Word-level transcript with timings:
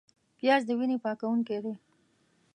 پیاز 0.37 0.61
د 0.67 0.69
وینې 0.79 0.97
پاکوونکی 1.03 1.57
دی 1.63 1.73